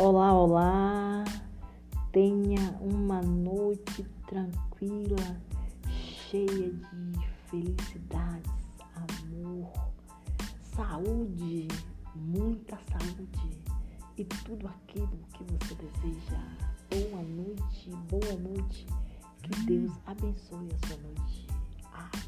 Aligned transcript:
Olá, 0.00 0.32
olá. 0.32 1.24
tenha 2.12 2.70
uma 2.80 3.20
noite 3.20 4.06
tranquila, 4.28 5.36
cheia 5.90 6.70
de 6.70 7.28
felicidades, 7.50 8.52
amor, 8.94 9.72
saúde, 10.76 11.66
muita 12.14 12.78
saúde 12.92 13.60
e 14.16 14.24
tudo 14.24 14.68
aquilo 14.68 15.18
que 15.32 15.42
você 15.42 15.74
deseja. 15.74 16.44
Boa 16.90 17.22
noite, 17.24 17.90
boa 18.08 18.36
noite. 18.36 18.86
Que 19.42 19.60
hum. 19.60 19.64
Deus 19.66 19.92
abençoe 20.06 20.68
a 20.80 20.86
sua 20.86 20.96
noite. 20.98 21.46
Amém. 21.92 22.27